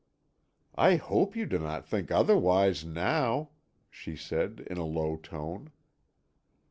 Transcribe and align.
"I 0.79 0.95
hope 0.95 1.35
you 1.35 1.45
do 1.45 1.59
not 1.59 1.85
think 1.87 2.09
otherwise 2.09 2.83
now," 2.83 3.51
she 3.91 4.15
said 4.15 4.65
in 4.67 4.77
a 4.77 4.83
low 4.83 5.15
tone. 5.17 5.69